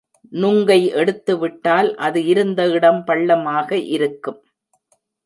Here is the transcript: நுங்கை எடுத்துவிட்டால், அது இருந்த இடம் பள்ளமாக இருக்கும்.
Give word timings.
நுங்கை 0.33 0.77
எடுத்துவிட்டால், 0.93 1.89
அது 1.97 2.19
இருந்த 2.25 2.61
இடம் 2.67 3.01
பள்ளமாக 3.05 3.69
இருக்கும். 3.89 4.39